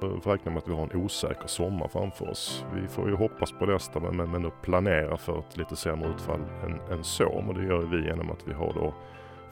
[0.00, 2.64] får räkna med att vi har en osäker sommar framför oss.
[2.74, 6.08] Vi får ju hoppas på det bästa men, men, men planera för ett lite sämre
[6.08, 7.28] utfall än, än så.
[7.28, 8.94] Och det gör vi genom att vi har då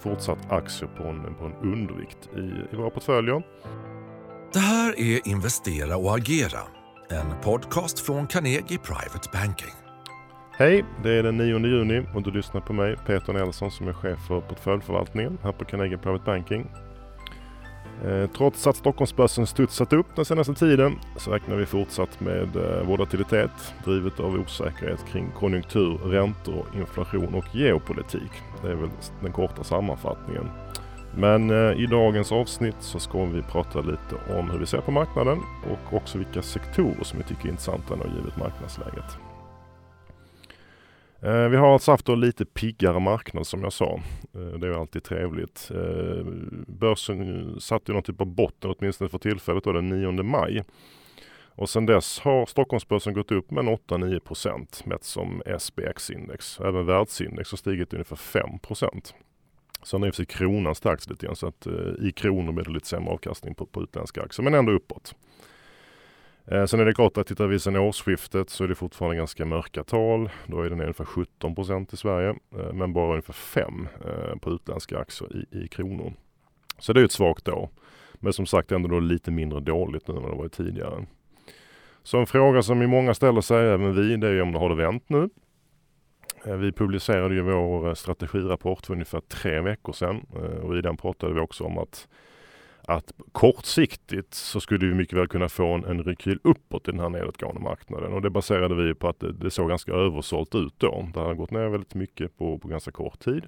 [0.00, 3.42] fortsatt aktier på en, på en undervikt i, i våra portföljer.
[4.52, 6.60] Det här är Investera och agera,
[7.10, 9.74] en podcast från Carnegie Private Banking.
[10.52, 13.92] Hej, det är den 9 juni och du lyssnar på mig, Peter Nelson, som är
[13.92, 16.70] chef för portföljförvaltningen här på Carnegie Private Banking.
[18.04, 22.86] Eh, trots att Stockholmsbörsen studsat upp den senaste tiden så räknar vi fortsatt med eh,
[22.86, 23.50] volatilitet
[23.84, 28.30] drivet av osäkerhet kring konjunktur, räntor, inflation och geopolitik.
[28.62, 28.90] Det är väl
[29.22, 30.48] den korta sammanfattningen.
[31.16, 34.90] Men eh, i dagens avsnitt så ska vi prata lite om hur vi ser på
[34.90, 35.38] marknaden
[35.70, 39.27] och också vilka sektorer som vi tycker är intressanta nu givet marknadsläget.
[41.22, 44.00] Eh, vi har alltså haft en lite piggare marknad som jag sa.
[44.34, 45.70] Eh, det är alltid trevligt.
[45.70, 46.24] Eh,
[46.66, 50.64] börsen satte ju någon typ av botten åtminstone för tillfället då den 9 maj.
[51.54, 56.60] Och sedan dess har Stockholmsbörsen gått upp med 8-9 procent mätt som SBX-index.
[56.60, 59.14] Även världsindex har stigit ungefär 5 procent.
[59.82, 61.66] Sen har i och för sig kronan stärkts lite grann så att
[62.00, 65.14] i kronor blir det lite sämre avkastning på, på utländska aktier men ändå uppåt.
[66.50, 69.44] Eh, sen är det klart att tittar vi sen årsskiftet så är det fortfarande ganska
[69.44, 70.30] mörka tal.
[70.46, 74.50] Då är den ungefär 17 procent i Sverige eh, men bara ungefär 5 eh, på
[74.50, 76.12] utländska aktier i, i kronor.
[76.78, 77.68] Så det är ett svagt år.
[78.14, 81.06] Men som sagt ändå då lite mindre dåligt nu än vad det varit tidigare.
[82.02, 84.68] Så en fråga som i många ställer sig, även vi, det är om det har
[84.68, 85.28] det vänt nu.
[86.44, 90.26] Vi publicerade ju vår strategirapport för ungefär tre veckor sedan
[90.62, 92.08] och i den pratade vi också om att
[92.88, 97.00] att kortsiktigt så skulle vi mycket väl kunna få en, en rekyl uppåt i den
[97.00, 100.74] här nedåtgående marknaden och det baserade vi på att det, det såg ganska översålt ut
[100.78, 101.08] då.
[101.14, 103.42] Det har gått ner väldigt mycket på, på ganska kort tid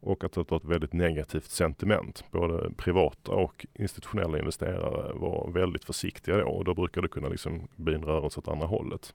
[0.00, 2.24] och att det var ett väldigt negativt sentiment.
[2.30, 7.68] Både privata och institutionella investerare var väldigt försiktiga då och då brukar det kunna liksom
[7.76, 9.14] bli en rörelse åt andra hållet.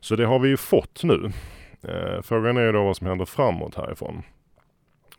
[0.00, 1.32] Så det har vi ju fått nu.
[1.82, 4.22] Eh, frågan är då vad som händer framåt härifrån.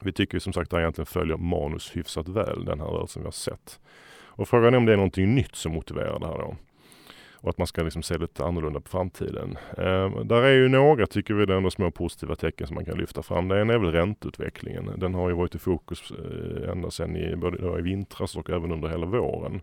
[0.01, 3.27] Vi tycker som sagt att det egentligen följer manus hyfsat väl, den här rörelsen vi
[3.27, 3.79] har sett.
[4.39, 6.55] Och frågan är om det är någonting nytt som motiverar det här då.
[7.41, 9.57] Och att man ska liksom se lite annorlunda på framtiden.
[9.77, 13.23] Eh, där är ju några, tycker vi, ändå små positiva tecken som man kan lyfta
[13.23, 13.47] fram.
[13.47, 14.91] Det ena är väl ränteutvecklingen.
[14.97, 18.71] Den har ju varit i fokus eh, ända sedan i, både i vintras och även
[18.71, 19.61] under hela våren.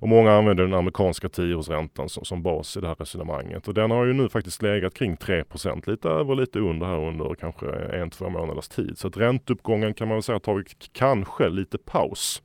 [0.00, 3.68] Och många använder den amerikanska tioårsräntan som, som bas i det här resonemanget.
[3.68, 7.34] Och den har ju nu faktiskt legat kring 3% lite över lite under här under
[7.34, 8.98] kanske en, två månaders tid.
[8.98, 12.42] Så att ränteuppgången kan man väl säga har tagit kanske lite paus.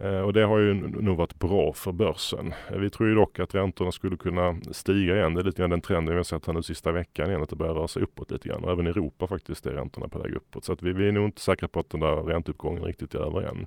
[0.00, 2.54] Eh, och det har ju nog varit bra för börsen.
[2.70, 5.34] Eh, vi tror ju dock att räntorna skulle kunna stiga igen.
[5.34, 7.48] Det är lite grann den trenden vi har sett här nu sista veckan igen, att
[7.48, 8.64] det börjar röra sig uppåt lite grann.
[8.64, 10.64] Och även i Europa faktiskt är räntorna på väg uppåt.
[10.64, 13.18] Så att vi, vi är nog inte säkra på att den där ränteuppgången riktigt är
[13.18, 13.66] över än.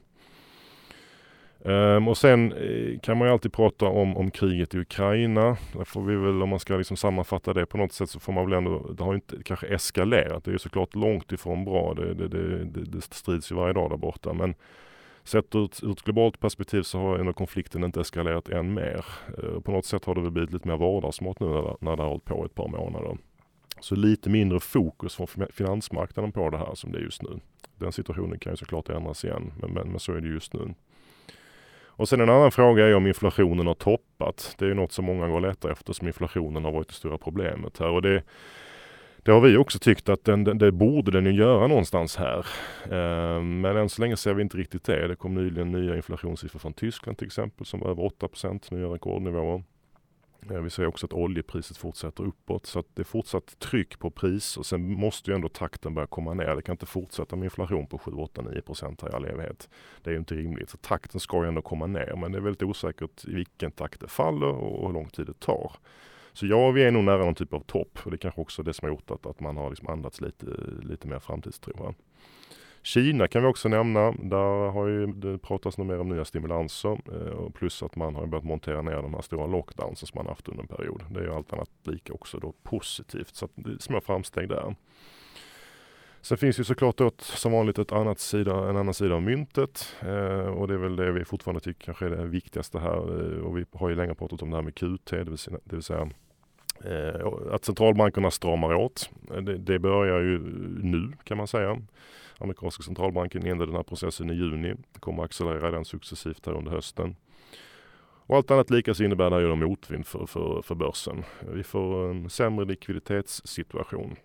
[1.63, 5.57] Um, och sen eh, kan man ju alltid prata om, om kriget i Ukraina.
[5.73, 8.33] Där får vi väl, om man ska liksom sammanfatta det på något sätt så får
[8.33, 10.43] man väl ändå, det har ju inte kanske eskalerat.
[10.43, 11.93] Det är ju såklart långt ifrån bra.
[11.93, 14.33] Det, det, det, det strids ju varje dag där borta.
[14.33, 14.55] Men
[15.23, 19.05] sett ur ett, ur ett globalt perspektiv så har ändå konflikten inte eskalerat än mer.
[19.43, 22.03] Uh, på något sätt har det väl blivit lite mer vardagsmat nu när, när det
[22.03, 23.17] har hållit på ett par månader.
[23.79, 27.39] Så lite mindre fokus från finansmarknaden på det här som det är just nu.
[27.75, 30.73] Den situationen kan ju såklart ändras igen, men, men, men så är det just nu.
[32.01, 34.55] Och sen en annan fråga är om inflationen har toppat.
[34.57, 37.17] Det är något som många går och letar efter som inflationen har varit det stora
[37.17, 37.89] problemet här.
[37.89, 38.23] Och det,
[39.17, 42.45] det har vi också tyckt att den, den, det borde den ju göra någonstans här.
[42.83, 45.07] Eh, men än så länge ser vi inte riktigt det.
[45.07, 48.87] Det kom nyligen nya inflationssiffror från Tyskland till exempel som var över 8 procent, nya
[48.87, 49.63] rekordnivåer.
[50.49, 54.11] Eh, vi ser också att oljepriset fortsätter uppåt så att det är fortsatt tryck på
[54.11, 56.55] pris och sen måste ju ändå takten börja komma ner.
[56.55, 59.69] Det kan inte fortsätta med inflation på 7, 8, 9 procent här i all evighet.
[60.01, 60.69] Det är ju inte rimligt.
[60.69, 63.99] Så takten ska ju ändå komma ner men det är väldigt osäkert i vilken takt
[63.99, 65.71] det faller och hur lång tid det tar.
[66.33, 68.63] Så ja, vi är nog nära någon typ av topp och det är kanske också
[68.63, 70.45] det som har gjort att, att man har liksom andats lite,
[70.81, 71.73] lite mer framtidstro.
[71.83, 71.93] Här.
[72.83, 74.11] Kina kan vi också nämna.
[74.11, 78.45] Där har ju det pratats mer om nya stimulanser eh, plus att man har börjat
[78.45, 81.03] montera ner de här stora lockdownsen som man haft under en period.
[81.09, 83.35] Det är ju allt annat lika också då positivt.
[83.35, 84.75] Så att det är små framsteg där.
[86.21, 89.95] Sen finns ju såklart ett, som vanligt ett annat sida, en annan sida av myntet
[90.01, 93.45] eh, och det är väl det vi fortfarande tycker kanske är det viktigaste här eh,
[93.45, 95.75] och vi har ju länge pratat om det här med QT, det vill säga, det
[95.75, 96.09] vill säga
[96.85, 99.09] Eh, att centralbankerna stramar åt.
[99.31, 100.39] Eh, det, det börjar ju
[100.83, 101.81] nu kan man säga.
[102.37, 104.73] Amerikanska centralbanken inledde den här processen i juni.
[104.93, 107.15] Det kommer att accelerera den successivt här under hösten.
[108.25, 111.23] Och allt annat lika så innebär det här ju motvind för, för, för börsen.
[111.53, 114.15] Vi får en sämre likviditetssituation.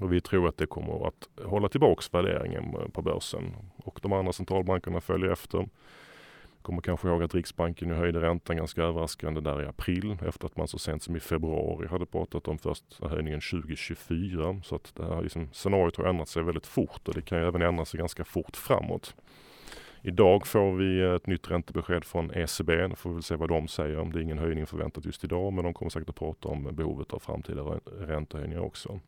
[0.00, 3.56] Och vi tror att det kommer att hålla tillbaks värderingen på börsen.
[3.76, 5.68] Och de andra centralbankerna följer efter.
[6.66, 10.68] Kommer kanske ihåg att Riksbanken höjde räntan ganska överraskande där i april efter att man
[10.68, 14.60] så sent som i februari hade pratat om första höjningen 2024.
[14.64, 17.48] Så att det här liksom, scenariot har ändrat sig väldigt fort och det kan ju
[17.48, 19.14] även ändra sig ganska fort framåt.
[20.02, 22.86] Idag får vi ett nytt räntebesked från ECB.
[22.88, 24.04] Då får vi väl se vad de säger.
[24.04, 27.12] Det är ingen höjning förväntat just idag men de kommer säkert att prata om behovet
[27.12, 27.62] av framtida
[28.00, 29.00] räntehöjningar också.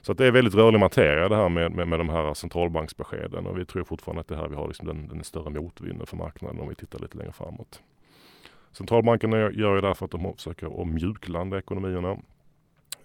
[0.00, 3.46] Så att det är väldigt rörlig materia det här med, med, med de här centralbanksbeskeden
[3.46, 6.16] och vi tror fortfarande att det här vi har liksom den, den större motvinden för
[6.16, 7.82] marknaden om vi tittar lite längre framåt.
[8.72, 12.16] Centralbankerna gör ju därför att de försöker att mjuklanda ekonomierna.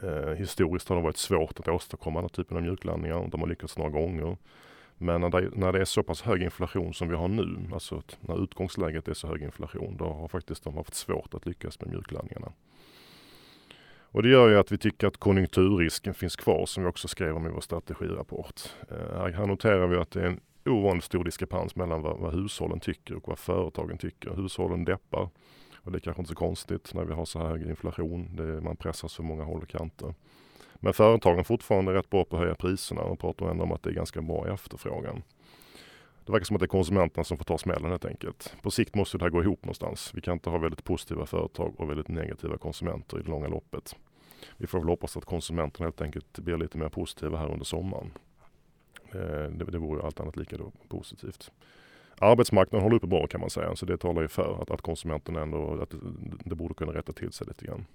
[0.04, 3.28] Eh, historiskt har det varit svårt att åstadkomma den typen av mjuklandningar.
[3.32, 4.38] De har lyckats några gånger.
[4.98, 8.02] Men när det, när det är så pass hög inflation som vi har nu, alltså
[8.20, 11.90] när utgångsläget är så hög inflation, då har faktiskt de haft svårt att lyckas med
[11.90, 12.52] mjuklandningarna.
[14.14, 17.36] Och det gör ju att vi tycker att konjunkturrisken finns kvar som vi också skrev
[17.36, 18.62] om i vår strategirapport.
[18.92, 22.80] Eh, här noterar vi att det är en ovanligt stor diskrepans mellan vad, vad hushållen
[22.80, 24.30] tycker och vad företagen tycker.
[24.30, 25.30] Hushållen deppar
[25.76, 28.36] och det är kanske inte så konstigt när vi har så här hög inflation.
[28.36, 30.14] Det, man pressas för många håll och kanter.
[30.76, 33.84] Men företagen är fortfarande rätt bra på att höja priserna och pratar ändå om att
[33.84, 35.24] det är ganska bra efterfrågan.
[36.26, 38.56] Det verkar som att det är konsumenterna som får ta smällen helt enkelt.
[38.62, 40.12] På sikt måste det här gå ihop någonstans.
[40.14, 43.96] Vi kan inte ha väldigt positiva företag och väldigt negativa konsumenter i det långa loppet.
[44.58, 48.12] Vi får väl hoppas att konsumenterna helt enkelt blir lite mer positiva här under sommaren.
[49.14, 51.52] Eh, det, det vore allt annat lika då positivt.
[52.20, 55.42] Arbetsmarknaden håller uppe bra kan man säga, så det talar ju för att, att konsumenterna
[55.42, 55.98] ändå, att det,
[56.46, 57.86] det borde kunna rätta till sig lite grann.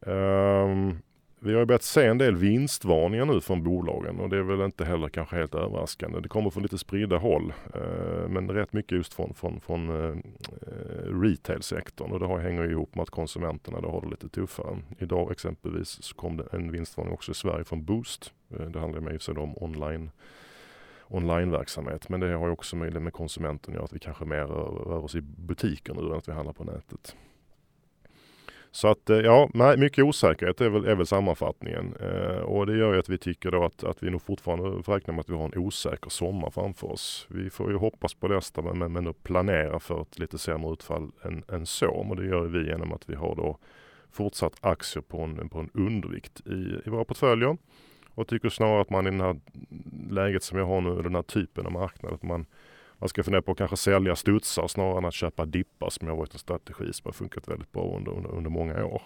[0.00, 1.02] Um,
[1.44, 4.84] vi har börjat se en del vinstvarningar nu från bolagen och det är väl inte
[4.84, 6.20] heller kanske helt överraskande.
[6.20, 10.16] Det kommer från lite spridda håll eh, men rätt mycket just från, från, från eh,
[11.22, 14.78] retailsektorn och det har, hänger ihop med att konsumenterna då har det lite tuffare.
[14.98, 18.32] Idag exempelvis så kom det en vinstvarning också i Sverige från Boost.
[18.50, 20.10] Eh, det handlar med sig om online
[21.08, 22.08] onlineverksamhet.
[22.08, 25.04] Men det har ju också med, med konsumenten att göra att vi kanske mer rör
[25.04, 27.16] oss i butiker nu än att vi handlar på nätet.
[28.74, 31.94] Så att eh, ja, nej, mycket osäkerhet är väl, är väl sammanfattningen.
[32.00, 34.92] Eh, och det gör ju att vi tycker då att, att vi nog fortfarande får
[34.92, 37.26] räkna med att vi har en osäker sommar framför oss.
[37.30, 41.10] Vi får ju hoppas på det bästa men, men, planera för ett lite sämre utfall
[41.22, 41.90] än, än så.
[41.90, 43.58] Och det gör vi genom att vi har då
[44.12, 47.56] fortsatt aktier på en, på en undervikt i, i våra portföljer.
[48.14, 49.40] Och tycker snarare att man i det här
[50.10, 52.46] läget som jag har nu, den här typen av marknad, att man
[53.02, 56.16] man ska fundera på att kanske sälja studsar snarare än att köpa dippar som har
[56.16, 59.02] varit en strategi som har funkat väldigt bra under, under, under många år.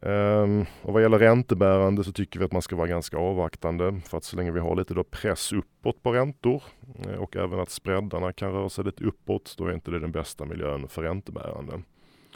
[0.00, 4.16] Um, och vad gäller räntebärande så tycker vi att man ska vara ganska avvaktande för
[4.16, 6.62] att så länge vi har lite då press uppåt på räntor
[7.04, 10.12] eh, och även att spreadarna kan röra sig lite uppåt, då är inte det den
[10.12, 11.82] bästa miljön för räntebärande.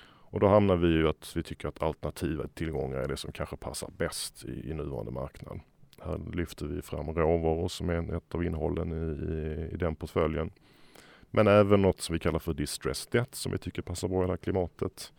[0.05, 3.56] Och då hamnar vi ju att vi tycker att alternativa tillgångar är det som kanske
[3.56, 5.61] passar bäst i, i nuvarande marknad.
[6.02, 10.50] Här lyfter vi fram råvaror som är ett av innehållen i, i, i den portföljen.
[11.31, 14.26] Men även något som vi kallar för distressed debt som vi tycker passar bra i
[14.26, 15.12] det här klimatet.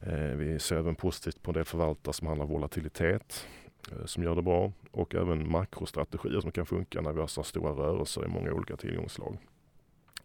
[0.00, 3.46] Eh, vi ser även positivt på det förvaltare som handlar volatilitet
[3.92, 7.42] eh, som gör det bra och även makrostrategier som kan funka när vi har så
[7.42, 9.38] stora rörelser i många olika tillgångsslag.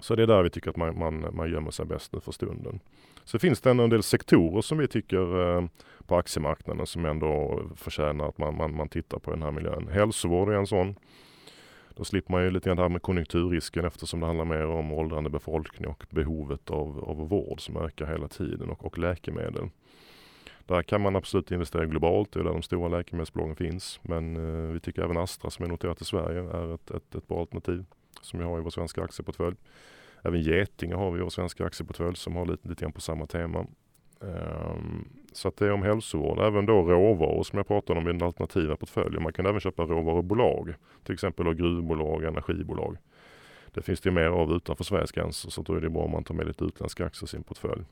[0.01, 2.31] Så det är där vi tycker att man, man, man gömmer sig bäst nu för
[2.31, 2.79] stunden.
[3.23, 5.65] Så finns det en del sektorer som vi tycker eh,
[6.07, 9.87] på aktiemarknaden som ändå förtjänar att man, man, man tittar på den här miljön.
[9.87, 10.95] Hälsovård är en sån.
[11.95, 14.91] Då slipper man ju lite grann det här med konjunkturrisken eftersom det handlar mer om
[14.91, 19.69] åldrande befolkning och behovet av, av vård som ökar hela tiden och, och läkemedel.
[20.65, 23.99] Där kan man absolut investera globalt, det är där de stora läkemedelsbolagen finns.
[24.03, 27.27] Men eh, vi tycker även Astra som är noterat i Sverige är ett, ett, ett
[27.27, 27.85] bra alternativ
[28.21, 29.55] som vi har i vår svenska aktieportfölj.
[30.23, 33.25] Även Getinge har vi i vår svenska aktieportfölj som har lite, lite grann på samma
[33.25, 33.65] tema.
[34.19, 36.39] Um, så att det är om hälsovård.
[36.39, 39.23] Även då råvaror som jag pratade om i den alternativa portföljen.
[39.23, 40.73] Man kan även köpa råvarubolag.
[41.03, 42.97] Till exempel gruvbolag, energibolag.
[43.73, 46.23] Det finns det mer av utanför Sveriges gränser så då är det bra om man
[46.23, 47.83] tar med lite utländska aktier i sin portfölj.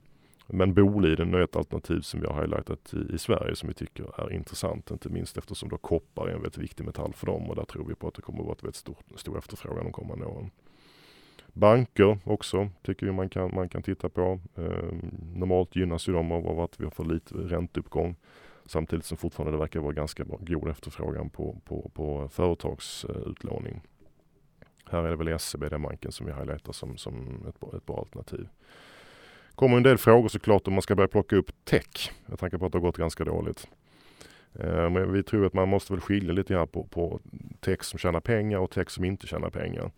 [0.52, 4.22] Men Boliden är ett alternativ som vi har highlightat i, i, Sverige som vi tycker
[4.22, 4.92] är intressant.
[4.92, 7.86] Inte minst eftersom då koppar är en väldigt viktig metall för dem och där tror
[7.86, 10.52] vi på att det kommer att vara ett väldigt stor, stor efterfrågan de kommande åren.
[11.54, 14.40] Banker också tycker vi man kan, man kan titta på.
[14.56, 14.94] Eh,
[15.36, 18.16] normalt gynnas ju de av att vi har för lite ränteuppgång.
[18.66, 23.82] Samtidigt som fortfarande det verkar vara ganska bra, god efterfrågan på, på, på företagsutlåning.
[24.86, 28.00] Här är det väl SEB, den banken som vi highlightar som, som ett, ett bra
[28.00, 28.48] alternativ
[29.60, 32.12] kommer en del frågor såklart om man ska börja plocka upp tech.
[32.26, 33.68] Jag tänker på att det har gått ganska dåligt.
[34.54, 37.20] Eh, men vi tror att man måste väl skilja lite grann på, på
[37.60, 39.92] tech som tjänar pengar och tech som inte tjänar pengar.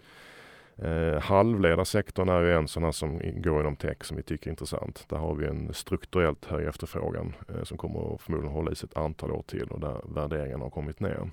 [0.75, 4.51] Eh, halvledarsektorn är ju en sån här som går inom tech som vi tycker är
[4.51, 5.05] intressant.
[5.09, 8.89] Där har vi en strukturellt hög efterfrågan eh, som kommer att förmodligen hålla i sig
[8.91, 11.29] ett antal år till och där värderingarna har kommit ner.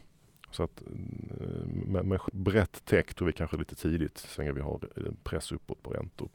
[0.51, 4.61] Så att eh, med, med brett tech tror vi kanske lite tidigt så länge vi
[4.61, 6.29] har eh, press uppåt på räntor.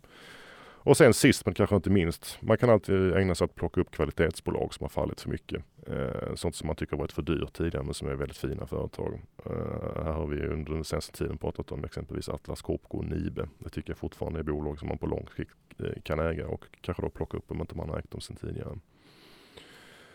[0.86, 3.82] Och sen sist men kanske inte minst, man kan alltid ägna sig åt att plocka
[3.82, 5.64] upp kvalitetsbolag som har fallit för mycket.
[5.88, 8.68] Eh, sånt som man tycker har varit för dyrt tidigare men som är väldigt fina
[8.68, 9.22] företag.
[9.46, 13.50] Eh, här har vi under den senaste tiden pratat om exempelvis Atlas Copco och Nibe.
[13.60, 16.66] Det tycker jag fortfarande är bolag som man på lång sikt eh, kan äga och
[16.82, 18.80] kanske då plocka upp om inte man har ägt dem sedan tidigare.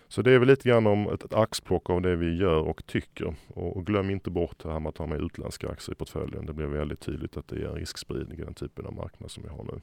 [0.08, 2.86] Så det är väl lite grann om ett, ett axplock av det vi gör och
[2.86, 3.34] tycker.
[3.48, 6.46] Och, och glöm inte bort det här med att ha med utländska aktier i portföljen.
[6.46, 9.48] Det blir väldigt tydligt att det är riskspridning i den typen av marknad som vi
[9.48, 9.80] har nu.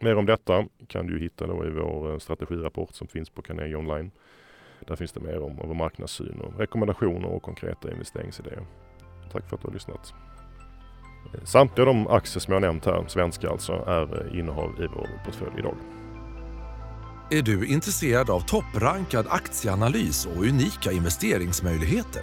[0.00, 3.76] Mer om detta kan du hitta då i vår eh, strategirapport som finns på Carnegie
[3.76, 4.10] Online.
[4.80, 8.66] Där finns det mer om vår marknadssyn och rekommendationer och konkreta investeringsidéer.
[9.32, 10.14] Tack för att du har lyssnat.
[11.34, 15.08] Eh, samtliga de aktier som jag nämnt här, svenska alltså, är eh, innehav i vår
[15.24, 15.76] portfölj idag.
[17.30, 22.22] Är du intresserad av topprankad aktieanalys och unika investeringsmöjligheter?